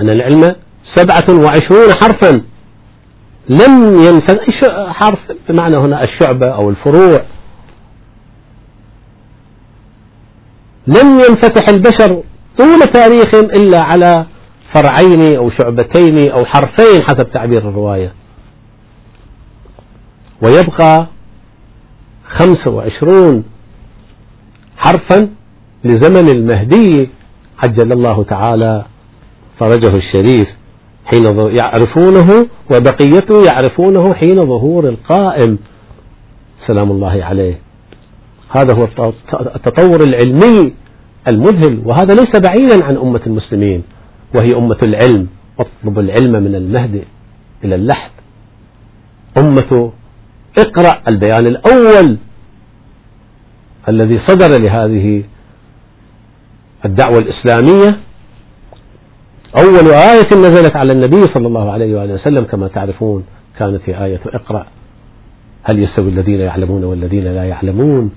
أن 0.00 0.10
العلم 0.10 0.54
سبعة 0.94 1.44
وعشرون 1.44 1.94
حرفا. 2.02 2.42
لم 3.48 3.94
ينفذ 3.94 4.36
حرف 4.88 5.18
بمعنى 5.48 5.76
هنا 5.76 6.02
الشعبة 6.02 6.46
أو 6.46 6.70
الفروع. 6.70 7.18
لم 10.86 11.18
ينفتح 11.18 11.68
البشر. 11.68 12.22
طول 12.58 12.78
تاريخهم 12.78 13.44
إلا 13.44 13.82
على 13.82 14.26
فرعين 14.74 15.36
أو 15.36 15.50
شعبتين 15.50 16.30
أو 16.30 16.44
حرفين 16.44 17.02
حسب 17.02 17.32
تعبير 17.32 17.68
الرواية. 17.68 18.12
ويبقى 20.42 21.06
خمسة 22.28 22.70
وعشرون 22.70 23.44
حرفا 24.76 25.28
لزمن 25.84 26.28
المهدي 26.28 27.10
عجل 27.64 27.92
الله 27.92 28.24
تعالى 28.24 28.84
فرجه 29.60 29.96
الشريف 29.96 30.48
حين 31.04 31.24
يعرفونه 31.56 32.46
وبقيته 32.70 33.44
يعرفونه 33.46 34.14
حين 34.14 34.36
ظهور 34.36 34.88
القائم. 34.88 35.58
سلام 36.66 36.90
الله 36.90 37.24
عليه. 37.24 37.58
هذا 38.56 38.74
هو 38.78 38.88
التطور 39.54 40.00
العلمي. 40.04 40.74
المذهل 41.28 41.82
وهذا 41.84 42.14
ليس 42.14 42.36
بعيدا 42.48 42.84
عن 42.84 42.96
أمة 42.96 43.20
المسلمين 43.26 43.82
وهي 44.34 44.48
أمة 44.56 44.78
العلم 44.82 45.26
اطلب 45.60 45.98
العلم 45.98 46.42
من 46.42 46.54
المهد 46.54 47.04
إلى 47.64 47.74
اللحد. 47.74 48.10
أمة 49.38 49.92
اقرأ 50.58 51.02
البيان 51.08 51.46
الأول 51.46 52.16
الذي 53.88 54.20
صدر 54.26 54.62
لهذه 54.62 55.24
الدعوة 56.84 57.18
الإسلامية. 57.18 58.00
أول 59.58 59.90
آية 59.92 60.28
نزلت 60.38 60.76
على 60.76 60.92
النبي 60.92 61.22
صلى 61.34 61.46
الله 61.46 61.72
عليه 61.72 61.98
وآله 62.00 62.14
وسلم 62.14 62.44
كما 62.44 62.68
تعرفون 62.68 63.24
كانت 63.58 63.80
هي 63.84 64.04
آية 64.04 64.20
اقرأ. 64.26 64.66
هل 65.64 65.82
يستوي 65.82 66.08
الذين 66.08 66.40
يعلمون 66.40 66.84
والذين 66.84 67.24
لا 67.24 67.44
يعلمون؟ 67.44 68.10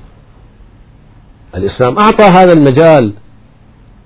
الإسلام 1.56 2.00
أعطى 2.00 2.24
هذا 2.24 2.54
المجال 2.54 3.14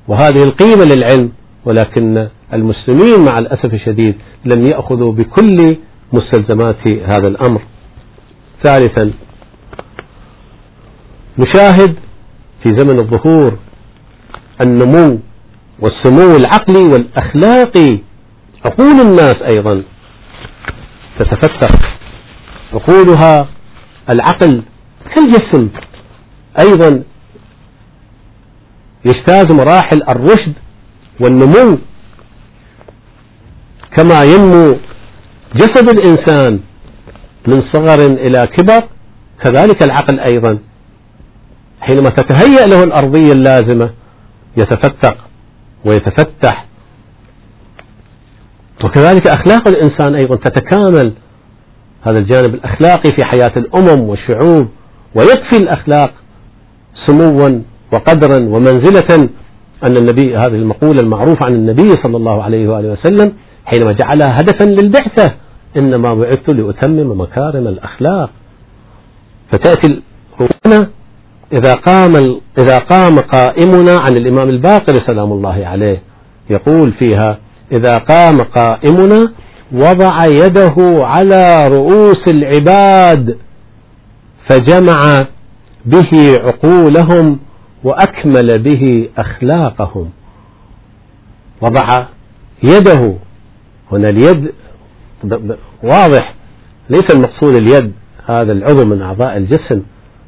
وهذه 0.08 0.44
القيمة 0.44 0.84
للعلم 0.84 1.32
ولكن 1.66 2.28
المسلمين 2.54 3.26
مع 3.26 3.38
الأسف 3.40 3.74
الشديد 3.74 4.16
لم 4.46 4.64
يأخذوا 4.64 5.12
بكل 5.14 5.78
مستلزمات 6.14 6.88
هذا 6.88 7.28
الأمر. 7.28 7.62
ثالثا 8.64 9.12
نشاهد 11.40 11.96
في 12.64 12.70
زمن 12.78 13.00
الظهور 13.00 13.58
النمو 14.66 15.20
والسمو 15.80 16.36
العقلي 16.36 16.84
والأخلاقي 16.84 18.00
عقول 18.66 19.02
الناس 19.02 19.36
أيضا 19.50 19.84
تتفتح 21.20 21.98
عقولها 22.74 23.48
العقل 24.10 24.64
كالجسم 25.16 25.70
أيضا 26.60 27.04
يجتاز 29.06 29.52
مراحل 29.52 30.02
الرشد 30.10 30.54
والنمو. 31.20 31.78
كما 33.98 34.24
ينمو 34.24 34.78
جسد 35.56 35.90
الإنسان 35.90 36.60
من 37.48 37.64
صغر 37.74 38.06
إلى 38.06 38.48
كبر 38.48 38.88
كذلك 39.46 39.84
العقل 39.84 40.20
أيضا. 40.20 40.60
حينما 41.82 42.10
تتهيأ 42.10 42.66
له 42.68 42.84
الأرضية 42.84 43.32
اللازمة 43.32 43.94
يتفتق 44.58 45.18
ويتفتح. 45.86 46.66
وكذلك 48.84 49.28
أخلاق 49.28 49.68
الإنسان 49.68 50.16
أيضا 50.16 50.36
تتكامل. 50.36 51.14
هذا 52.08 52.20
الجانب 52.20 52.54
الأخلاقي 52.54 53.12
في 53.18 53.26
حياة 53.26 53.52
الأمم 53.58 54.02
والشعوب 54.02 54.70
ويكفي 55.16 55.58
الأخلاق 55.58 56.14
سموا 57.08 57.62
وقدرا 57.94 58.38
ومنزلة 58.38 59.30
أن 59.84 59.98
النبي 59.98 60.38
هذه 60.38 60.56
المقولة 60.56 61.02
المعروفة 61.02 61.40
عن 61.46 61.54
النبي 61.54 61.90
صلى 62.04 62.18
الله 62.18 62.44
عليه 62.44 62.68
وآله 62.68 62.92
وسلم 62.92 63.34
حينما 63.66 63.92
جعلها 63.92 64.40
هدفا 64.40 64.64
للبعثة 64.64 65.34
إنما 65.78 66.16
بعثت 66.16 66.54
لأتمم 66.54 67.22
مكارم 67.22 67.68
الأخلاق. 67.68 68.30
فتأتي 69.52 70.02
هنا 70.66 70.90
إذا 71.54 71.74
قام 71.74 72.16
إذا 72.60 72.78
قام 72.78 73.20
قائمنا 73.20 73.98
عن 74.00 74.18
الإمام 74.18 74.50
الباقر 74.50 74.94
سلام 75.08 75.32
الله 75.32 75.66
عليه 75.66 76.02
يقول 76.50 76.94
فيها 77.00 77.40
إذا 77.72 77.92
قام 77.92 78.38
قائمنا 78.40 79.34
وضع 79.74 80.26
يده 80.26 80.76
على 81.06 81.68
رؤوس 81.68 82.28
العباد 82.28 83.38
فجمع 84.50 85.28
به 85.86 86.38
عقولهم 86.40 87.40
وأكمل 87.84 88.64
به 88.64 89.10
أخلاقهم. 89.18 90.10
وضع 91.62 92.06
يده. 92.64 93.16
هنا 93.92 94.10
اليد 94.10 94.52
واضح 95.84 96.36
ليس 96.90 97.06
المقصود 97.16 97.56
اليد 97.56 97.94
هذا 98.26 98.52
العضو 98.52 98.86
من 98.86 99.02
أعضاء 99.02 99.38
الجسم 99.38 99.82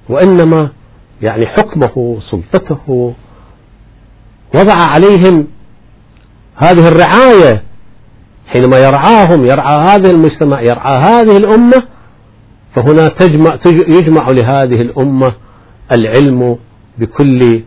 وإنما 0.10 0.70
يعني 1.22 1.48
حكمه 1.48 2.20
سلطته. 2.32 3.14
وضع 4.56 4.74
عليهم 4.78 5.48
هذه 6.56 6.88
الرعاية 6.88 7.64
حينما 8.48 8.78
يرعاهم 8.78 9.46
يرعى 9.46 9.78
هذا 9.88 10.12
المجتمع 10.12 10.62
يرعى 10.62 10.98
هذه 10.98 11.38
الأمة 11.38 11.84
فهنا 12.76 13.08
تجمع 13.08 13.60
يجمع 13.88 14.30
لهذه 14.30 14.82
الأمة 14.82 15.34
العلم 15.96 16.58
بكل 16.98 17.64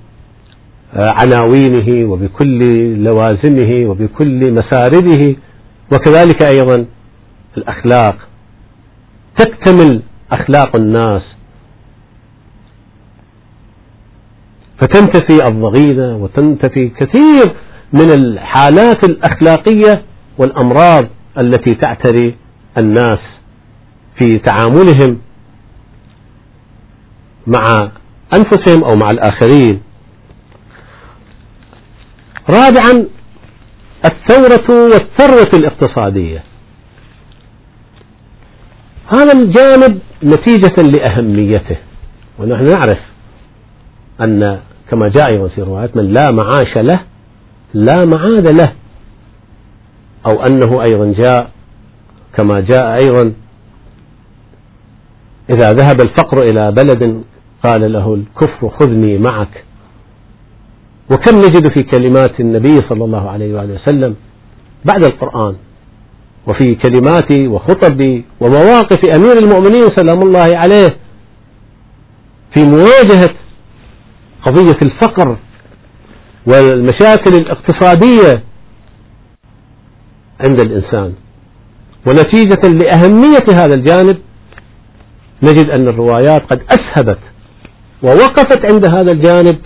آه، 0.95 1.15
عناوينه 1.21 2.11
وبكل 2.11 2.59
لوازمه 3.05 3.91
وبكل 3.91 4.53
مسارده 4.53 5.37
وكذلك 5.93 6.51
أيضا 6.51 6.87
الأخلاق. 7.57 8.17
تكتمل 9.39 10.03
أخلاق 10.33 10.77
الناس. 10.77 11.23
فتنتفي 14.81 15.49
الضغينة 15.49 16.17
وتنتفي 16.17 16.89
كثير 16.89 17.55
من 17.93 18.11
الحالات 18.13 19.05
الأخلاقية 19.05 20.03
والأمراض 20.39 21.07
التي 21.39 21.75
تعتري 21.75 22.37
الناس 22.79 23.19
في 24.19 24.35
تعاملهم 24.37 25.19
مع 27.47 27.91
أنفسهم 28.37 28.85
أو 28.85 28.97
مع 28.97 29.11
الآخرين. 29.11 29.83
رابعا 32.51 33.07
الثورة 34.05 34.85
والثروة 34.85 35.51
الاقتصادية. 35.61 36.45
هذا 39.15 39.33
الجانب 39.33 39.99
نتيجة 40.25 40.83
لأهميته 40.83 41.77
ونحن 42.39 42.65
نعرف 42.65 42.99
أن 44.21 44.61
كما 44.91 45.09
جاء 45.09 45.29
أيضا 45.29 45.49
في 45.49 45.63
روايات 45.63 45.97
من 45.97 46.13
لا 46.13 46.33
معاش 46.33 46.77
له 46.77 47.01
لا 47.75 48.05
معاد 48.05 48.49
له. 48.49 48.73
أو 50.27 50.43
أنه 50.43 50.83
أيضا 50.83 51.15
جاء 51.23 51.51
كما 52.39 52.61
جاء 52.61 52.95
أيضا 53.03 53.33
إذا 55.51 55.73
ذهب 55.73 56.01
الفقر 56.01 56.43
إلى 56.43 56.73
بلد 56.73 57.23
قال 57.65 57.93
له 57.93 58.15
الكفر 58.15 58.69
خذني 58.81 59.19
معك. 59.19 59.65
وكم 61.13 61.39
نجد 61.39 61.73
في 61.75 61.83
كلمات 61.83 62.41
النبي 62.41 62.77
صلى 62.89 63.05
الله 63.05 63.31
عليه 63.31 63.55
وآله 63.55 63.75
وسلم 63.75 64.15
بعد 64.85 65.05
القرآن 65.05 65.57
وفي 66.47 66.75
كلمات 66.75 67.33
وخطب 67.33 68.23
ومواقف 68.41 68.99
أمير 69.15 69.39
المؤمنين 69.39 69.87
سلام 69.97 70.19
الله 70.23 70.57
عليه 70.59 70.89
في 72.55 72.61
مواجهة 72.65 73.35
قضية 74.47 74.79
الفقر 74.83 75.39
والمشاكل 76.47 77.35
الاقتصادية 77.35 78.43
عند 80.41 80.61
الإنسان. 80.61 81.15
ونتيجة 82.07 82.69
لأهمية 82.69 83.45
هذا 83.65 83.75
الجانب 83.75 84.19
نجد 85.43 85.67
أن 85.79 85.89
الروايات 85.89 86.43
قد 86.53 86.61
أسهبت 86.71 87.19
ووقفت 88.03 88.73
عند 88.73 88.85
هذا 88.85 89.13
الجانب 89.13 89.59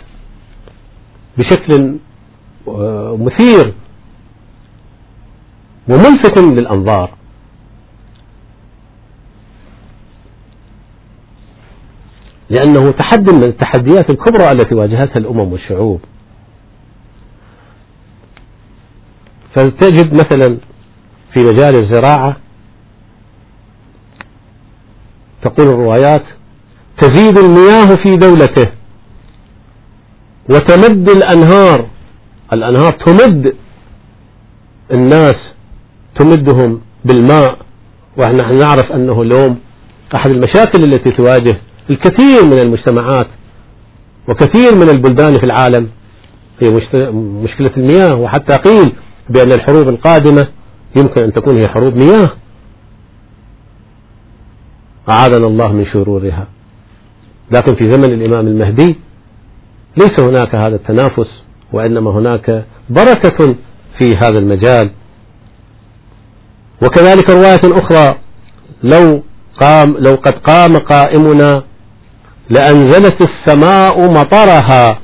بشكل 1.39 1.97
آه، 2.69 3.17
مثير 3.21 3.75
وملفت 5.89 6.39
للأنظار. 6.39 7.15
لأنه 12.51 12.91
تحدي 12.91 13.33
من 13.33 13.43
التحديات 13.43 14.11
الكبرى 14.11 14.51
التي 14.53 14.75
واجهتها 14.75 15.19
الأمم 15.19 15.53
والشعوب. 15.53 16.01
فتجد 19.55 20.15
مثلا 20.15 20.59
في 21.35 21.41
مجال 21.41 21.75
الزراعة 21.83 22.37
تقول 25.43 25.69
الروايات 25.69 26.25
تزيد 27.03 27.39
المياه 27.39 27.95
في 28.05 28.17
دولته. 28.17 28.67
وتمد 30.51 31.11
الأنهار. 31.11 31.89
الأنهار 32.53 32.93
تمد 33.07 33.55
الناس 34.95 35.37
تمدهم 36.19 36.81
بالماء. 37.05 37.59
ونحن 38.19 38.59
نعرف 38.59 38.93
أنه 38.93 39.23
اليوم 39.23 39.59
أحد 40.17 40.31
المشاكل 40.31 40.85
التي 40.85 41.11
تواجه 41.11 41.61
الكثير 41.91 42.45
من 42.45 42.59
المجتمعات 42.59 43.27
وكثير 44.29 44.75
من 44.75 44.89
البلدان 44.91 45.35
في 45.35 45.45
العالم 45.45 45.89
هي 46.61 46.71
مشكلة 47.45 47.71
المياه. 47.77 48.17
وحتى 48.17 48.57
قيل 48.57 48.93
بأن 49.31 49.53
الحروب 49.53 49.89
القادمة 49.89 50.49
يمكن 50.97 51.23
أن 51.23 51.33
تكون 51.33 51.57
هي 51.57 51.69
حروب 51.69 51.97
مياه. 51.97 52.31
أعاذنا 55.09 55.47
الله 55.47 55.73
من 55.73 55.87
شرورها. 55.93 56.47
لكن 57.55 57.75
في 57.75 57.91
زمن 57.91 58.05
الإمام 58.05 58.47
المهدي 58.47 58.97
ليس 59.97 60.21
هناك 60.21 60.55
هذا 60.55 60.75
التنافس 60.77 61.29
وإنما 61.73 62.11
هناك 62.11 62.65
بركة 62.91 63.55
في 63.99 64.17
هذا 64.17 64.39
المجال. 64.39 64.91
وكذلك 66.83 67.31
رواية 67.31 67.61
أخرى 67.65 68.19
لو 68.83 69.23
قام 69.61 69.97
لو 69.99 70.15
قد 70.15 70.33
قام 70.33 70.77
قائمنا 70.77 71.63
لأنزلت 72.51 73.29
السماء 73.29 74.01
مطرها 74.11 74.99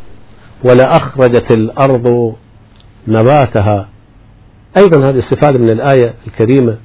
ولأخرجت 0.64 1.52
الأرض 1.52 2.34
نباتها. 3.08 3.88
أيضا 4.78 4.98
هذه 5.04 5.18
استفادة 5.18 5.58
من 5.58 5.70
الآية 5.70 6.14
الكريمة 6.26 6.76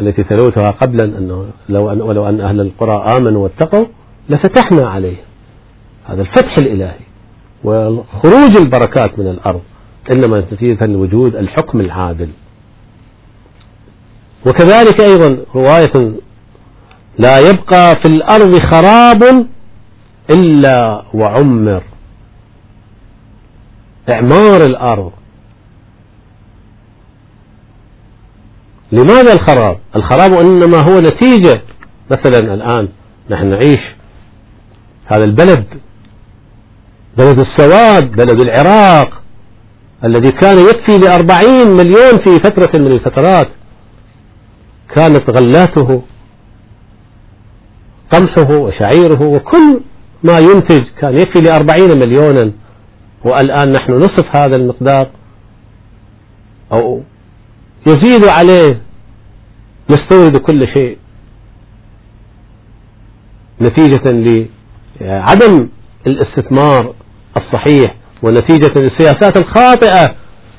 التي 0.00 0.22
تلوتها 0.22 0.70
قبلا 0.70 1.18
أنه 1.18 1.46
لو 1.68 1.92
أن 1.92 2.00
ولو 2.02 2.28
أن 2.28 2.40
أهل 2.40 2.60
القرى 2.60 3.16
آمنوا 3.18 3.42
واتقوا 3.42 3.86
لفتحنا 4.28 4.88
عليه. 4.88 5.16
هذا 6.06 6.22
الفتح 6.22 6.54
الإلهي. 6.58 7.00
وخروج 7.64 8.56
البركات 8.56 9.18
من 9.18 9.26
الأرض 9.26 9.62
إنما 10.12 10.40
نتيجة 10.40 10.86
لوجود 10.86 11.36
الحكم 11.36 11.80
العادل. 11.80 12.28
وكذلك 14.46 15.00
أيضا 15.00 15.44
رواية 15.54 16.12
لا 17.18 17.38
يبقى 17.38 17.96
في 17.96 18.08
الأرض 18.08 18.58
خراب 18.58 19.46
إلا 20.30 21.04
وعمر. 21.14 21.82
إعمار 24.12 24.66
الأرض. 24.66 25.12
لماذا 28.92 29.32
الخراب؟ 29.32 29.78
الخراب 29.96 30.32
إنما 30.32 30.78
هو 30.78 31.00
نتيجة. 31.00 31.62
مثلا 32.10 32.54
الآن 32.54 32.88
نحن 33.30 33.50
نعيش 33.50 33.97
هذا 35.10 35.24
البلد 35.24 35.64
بلد 37.18 37.40
السواد 37.40 38.10
بلد 38.10 38.40
العراق 38.40 39.22
الذي 40.04 40.30
كان 40.30 40.58
يكفي 40.58 40.98
لأربعين 40.98 41.70
مليون 41.70 42.18
في 42.24 42.36
فترة 42.44 42.80
من 42.80 42.92
الفترات. 42.92 43.48
كانت 44.96 45.30
غلاته 45.30 46.02
قمحه 48.12 48.50
وشعيره 48.50 49.22
وكل 49.22 49.80
ما 50.24 50.38
ينتج 50.38 50.82
كان 51.00 51.16
يكفي 51.16 51.40
لأربعين 51.40 51.98
مليونا. 51.98 52.52
والآن 53.24 53.72
نحن 53.72 53.92
نصف 53.92 54.36
هذا 54.36 54.56
المقدار 54.56 55.10
أو 56.72 57.02
يزيد 57.86 58.24
عليه 58.24 58.82
نستورد 59.90 60.36
كل 60.36 60.60
شيء. 60.76 60.98
نتيجة 63.60 64.10
لعدم 65.00 65.68
الاستثمار 66.06 66.94
الصحيح 67.36 67.94
ونتيجة 68.22 68.72
للسياسات 68.76 69.38
الخاطئة 69.38 70.14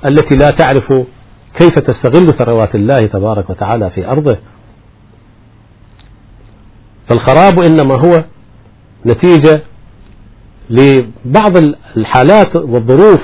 التي 0.05 0.35
لا 0.35 0.49
تعرف 0.49 0.93
كيف 1.59 1.73
تستغل 1.79 2.37
ثروات 2.37 2.75
الله 2.75 2.99
تبارك 2.99 3.49
وتعالى 3.49 3.89
في 3.89 4.07
أرضه. 4.07 4.37
فالخراب 7.09 7.63
إنما 7.63 7.95
هو 7.95 8.23
نتيجة 9.05 9.63
لبعض 10.69 11.57
الحالات 11.97 12.55
والظروف 12.55 13.21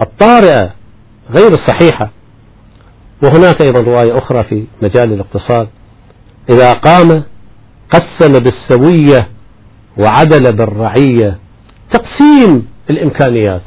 الطارئة 0.00 0.72
غير 1.38 1.50
الصحيحة. 1.50 2.10
وهناك 3.22 3.62
أيضا 3.62 3.80
رواية 3.80 4.18
أخرى 4.18 4.44
في 4.44 4.64
مجال 4.82 5.12
الاقتصاد. 5.12 5.68
إذا 6.50 6.72
قام 6.72 7.24
قسم 7.90 8.32
بالسوية 8.32 9.28
وعدل 9.98 10.56
بالرعية. 10.56 11.38
تقسيم 11.92 12.68
الإمكانيات. 12.90 13.62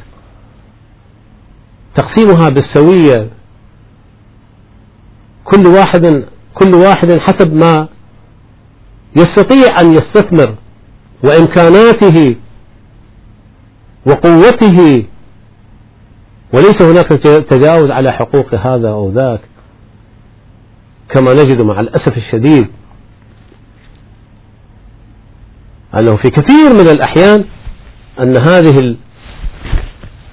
تقسيمها 1.96 2.50
بالسوية. 2.50 3.30
كل 5.44 5.68
واحد 5.68 6.26
كل 6.54 6.76
واحد 6.76 7.20
حسب 7.20 7.54
ما 7.54 7.88
يستطيع 9.18 9.82
أن 9.82 9.92
يستثمر 9.92 10.56
وإمكاناته 11.24 12.36
وقوته. 14.06 15.06
وليس 16.54 16.82
هناك 16.82 17.08
تجاوز 17.50 17.92
على 17.92 18.12
حقوق 18.12 18.56
هذا 18.56 18.90
أو 18.90 19.12
ذاك. 19.12 19.42
كما 21.10 21.34
نجد 21.34 21.62
مع 21.62 21.80
الأسف 21.80 22.18
الشديد 22.18 22.68
أنه 25.98 26.16
في 26.16 26.30
كثير 26.30 26.74
من 26.74 26.88
الأحيان 26.88 27.46
أن 28.20 28.34
هذه 28.48 28.96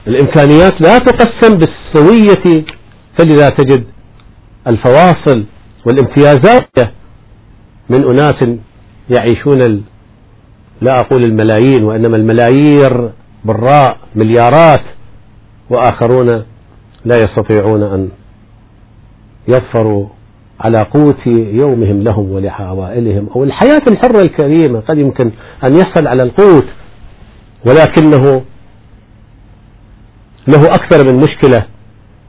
الإمكانيات 0.07 0.81
لا 0.81 0.99
تقسم 0.99 1.55
بالسوية 1.59 2.65
فلذا 3.19 3.49
تجد 3.49 3.85
الفواصل 4.67 5.45
والامتيازات 5.87 6.71
من 7.91 8.05
أناس 8.05 8.59
يعيشون 9.19 9.85
لا 10.81 10.95
أقول 11.01 11.23
الملايين 11.23 11.85
وإنما 11.85 12.17
الملايير 12.17 13.11
بالراء 13.45 13.99
مليارات 14.15 14.83
وآخرون 15.71 16.27
لا 17.05 17.17
يستطيعون 17.17 17.83
أن 17.83 18.09
يظفروا 19.49 20.09
على 20.61 20.87
قوت 20.95 21.27
يومهم 21.53 22.03
لهم 22.03 22.33
ولعوائلهم 22.33 23.29
أو 23.37 23.45
الحياة 23.45 23.83
الحرة 23.89 24.23
الكريمة 24.23 24.81
قد 24.81 24.99
يمكن 24.99 25.31
أن 25.65 25.77
يحصل 25.77 26.07
على 26.07 26.23
القوت 26.23 26.65
ولكنه 27.67 28.43
له 30.49 30.67
أكثر 30.67 31.13
من 31.13 31.21
مشكلة 31.21 31.67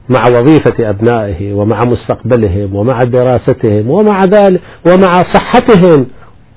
مع 0.09 0.27
وظيفة 0.27 0.89
أبنائه 0.89 1.53
ومع 1.53 1.81
مستقبلهم 1.85 2.75
ومع 2.75 3.03
دراستهم 3.03 3.89
ومع 3.89 4.23
ذلك 4.23 4.61
ومع 4.87 5.23
صحتهم 5.33 6.05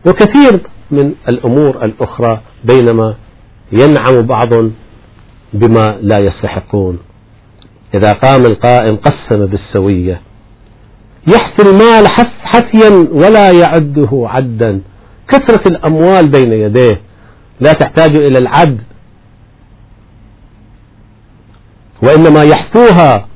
وكثير 0.07 0.61
من 0.91 1.13
الأمور 1.29 1.85
الأخرى 1.85 2.41
بينما 2.65 3.15
ينعم 3.73 4.23
بعض 4.23 4.49
بما 5.53 5.99
لا 6.01 6.19
يستحقون. 6.19 6.99
إذا 7.95 8.13
قام 8.13 8.47
القائم 8.47 8.97
قسم 8.97 9.47
بالسوية. 9.47 10.21
يحثي 11.27 11.71
المال 11.71 12.09
حثيا 12.43 13.09
ولا 13.13 13.51
يعده 13.51 14.11
عدا. 14.13 14.81
كثرة 15.29 15.69
الأموال 15.69 16.29
بين 16.31 16.53
يديه. 16.53 17.01
لا 17.61 17.73
تحتاج 17.73 18.17
إلى 18.17 18.39
العد. 18.39 18.81
وإنما 22.03 22.43
يحثوها 22.43 23.29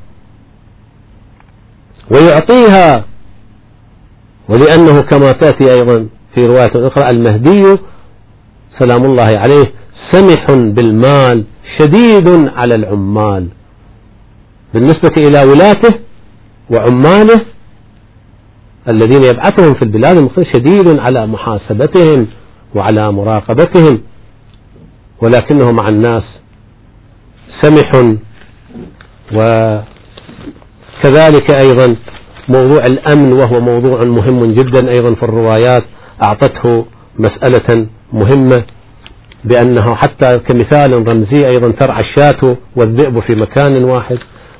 ويعطيها. 2.10 3.04
ولأنه 4.48 5.00
كما 5.00 5.32
تأتي 5.32 5.72
أيضا 5.72 6.08
في 6.34 6.46
رواية 6.46 6.72
أخرى 6.74 7.10
المهدي 7.10 7.76
سلام 8.78 9.04
الله 9.04 9.38
عليه 9.38 9.64
سمح 10.12 10.46
بالمال 10.50 11.44
شديد 11.78 12.28
على 12.28 12.74
العمال. 12.74 13.48
بالنسبة 14.74 15.12
إلى 15.18 15.44
ولاته 15.44 15.98
وعماله 16.70 17.40
الذين 18.88 19.22
يبعثهم 19.22 19.74
في 19.74 19.82
البلاد 19.82 20.16
المصرية 20.16 20.52
شديد 20.52 20.98
على 20.98 21.26
محاسبتهم 21.26 22.26
وعلى 22.74 23.12
مراقبتهم. 23.12 24.00
ولكنه 25.22 25.72
مع 25.72 25.88
الناس 25.88 26.22
سمح 27.62 27.90
وكذلك 31.04 31.50
أيضا 31.62 31.96
موضوع 32.48 32.82
الأمن 32.86 33.32
وهو 33.32 33.60
موضوع 33.60 34.00
مهم 34.04 34.40
جدا 34.40 34.88
أيضا 34.88 35.14
في 35.14 35.22
الروايات. 35.22 35.84
أعطته 36.22 36.84
مسألة 37.18 37.86
مهمة 38.12 38.64
بأنه 39.44 39.94
حتى 39.94 40.38
كمثال 40.38 41.08
رمزي 41.08 41.46
أيضا 41.46 41.70
ترعى 41.70 42.00
الشاة 42.00 42.56
والذئب 42.76 43.20
في 43.20 43.36
مكان 43.36 43.84
واحد. 43.84 44.18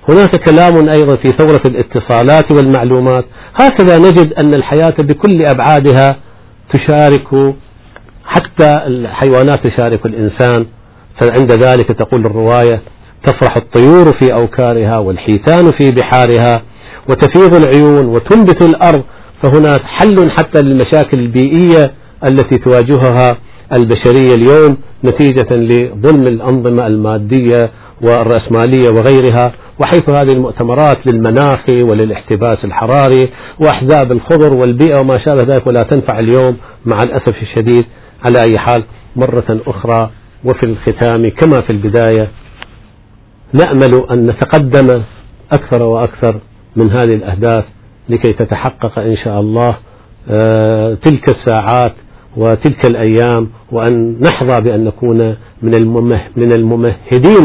هناك 0.09 0.37
كلام 0.37 0.89
أيضا 0.89 1.17
في 1.17 1.29
ثورة 1.29 1.63
الاتصالات 1.67 2.53
والمعلومات. 2.53 3.25
هكذا 3.55 3.99
نجد 3.99 4.33
أن 4.33 4.55
الحياة 4.55 4.95
بكل 4.99 5.47
أبعادها 5.47 6.17
تشارك 6.73 7.55
حتى 8.25 8.73
الحيوانات 8.87 9.67
تشارك 9.67 10.07
الإنسان. 10.07 10.67
فعند 11.21 11.53
ذلك 11.53 11.87
تقول 11.93 12.27
الرواية 12.27 12.81
تفرح 13.27 13.57
الطيور 13.57 14.07
في 14.21 14.35
أوكارها 14.35 14.99
والحيتان 14.99 15.71
في 15.79 15.91
بحارها 15.91 16.63
وتفيض 17.09 17.55
العيون 17.55 18.07
وتنبت 18.07 18.63
الأرض. 18.63 19.03
فهناك 19.43 19.81
حل 19.85 20.31
حتى 20.31 20.61
للمشاكل 20.61 21.19
البيئية 21.19 21.93
التي 22.27 22.59
تواجهها 22.59 23.33
البشرية 23.77 24.35
اليوم 24.35 24.77
نتيجة 25.05 25.57
لظلم 25.57 26.23
الأنظمة 26.23 26.87
المادية 26.87 27.71
والرأسمالية 28.03 28.89
وغيرها 28.89 29.53
وحيث 29.81 30.11
هذه 30.11 30.31
المؤتمرات 30.31 30.97
للمناخ 31.07 31.69
وللاحتباس 31.69 32.57
الحراري 32.65 33.33
وأحزاب 33.61 34.13
الخضر 34.13 34.59
والبيئة 34.59 34.99
وما 35.01 35.19
شابه 35.27 35.55
ذلك 35.55 35.67
ولا 35.67 35.81
تنفع 35.81 36.19
اليوم 36.19 36.57
مع 36.87 36.99
الأسف 36.99 37.43
الشديد. 37.43 37.85
على 38.25 38.39
أي 38.43 38.59
حال 38.59 38.85
مرة 39.17 39.61
أخرى 39.67 40.11
وفي 40.45 40.63
الختام 40.67 41.23
كما 41.29 41.61
في 41.61 41.71
البداية 41.71 42.31
نأمل 43.53 44.07
أن 44.13 44.27
نتقدم 44.27 45.03
أكثر 45.53 45.83
وأكثر 45.83 46.41
من 46.77 46.91
هذه 46.91 47.15
الأهداف 47.15 47.65
لكي 48.09 48.33
تتحقق 48.33 48.99
إن 48.99 49.17
شاء 49.25 49.41
الله 49.41 49.77
آه، 50.31 50.95
تلك 51.05 51.25
الساعات 51.37 51.93
وتلك 52.37 52.87
الأيام 52.91 53.49
وأن 53.73 54.17
نحظى 54.21 54.61
بأن 54.61 54.85
نكون 54.85 55.37
من 55.63 56.53
الممهدين 56.53 57.45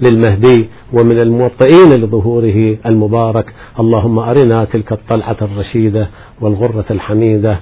للمهدي 0.00 0.68
ومن 0.92 1.18
الموطئين 1.20 1.90
لظهوره 2.02 2.76
المبارك. 2.86 3.46
اللهم 3.80 4.18
أرنا 4.18 4.64
تلك 4.64 4.92
الطلعة 4.92 5.36
الرشيدة 5.42 6.08
والغرة 6.40 6.84
الحميدة. 6.90 7.60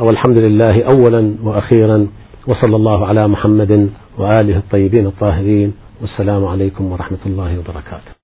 والحمد 0.00 0.38
لله 0.38 0.82
أولا 0.94 1.34
وأخيرا. 1.42 2.06
وصلى 2.48 2.76
الله 2.76 3.06
على 3.06 3.28
محمد 3.28 3.90
وآله 4.18 4.56
الطيبين 4.56 5.06
الطاهرين. 5.06 5.72
والسلام 6.00 6.44
عليكم 6.44 6.92
ورحمة 6.92 7.22
الله 7.26 7.58
وبركاته. 7.58 8.12